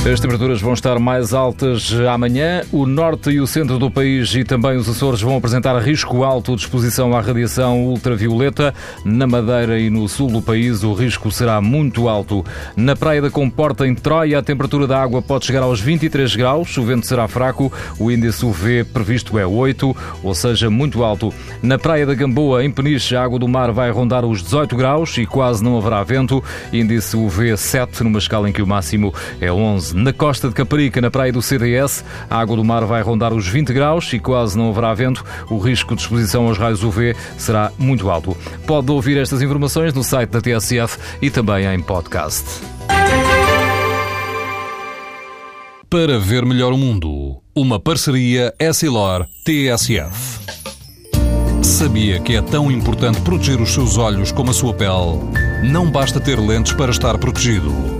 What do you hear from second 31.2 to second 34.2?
do CDS, a água do mar vai rondar os 20 graus e